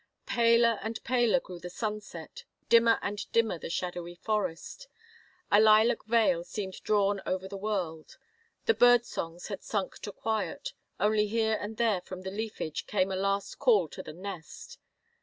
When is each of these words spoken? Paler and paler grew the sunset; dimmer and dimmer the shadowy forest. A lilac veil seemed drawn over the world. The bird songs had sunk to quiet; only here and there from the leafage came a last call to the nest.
Paler 0.25 0.79
and 0.81 1.03
paler 1.03 1.39
grew 1.39 1.59
the 1.59 1.69
sunset; 1.69 2.43
dimmer 2.69 2.97
and 3.03 3.31
dimmer 3.31 3.59
the 3.59 3.69
shadowy 3.69 4.15
forest. 4.15 4.87
A 5.51 5.61
lilac 5.61 6.05
veil 6.05 6.43
seemed 6.43 6.81
drawn 6.81 7.21
over 7.23 7.47
the 7.47 7.55
world. 7.55 8.17
The 8.65 8.73
bird 8.73 9.05
songs 9.05 9.49
had 9.49 9.61
sunk 9.61 9.99
to 9.99 10.11
quiet; 10.11 10.73
only 10.99 11.27
here 11.27 11.55
and 11.61 11.77
there 11.77 12.01
from 12.01 12.23
the 12.23 12.31
leafage 12.31 12.87
came 12.87 13.11
a 13.11 13.15
last 13.15 13.59
call 13.59 13.87
to 13.89 14.01
the 14.01 14.11
nest. 14.13 14.79